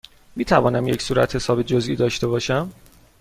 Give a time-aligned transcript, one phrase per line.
[0.35, 2.71] می توانم یک صورتحساب جزئی داشته باشم؟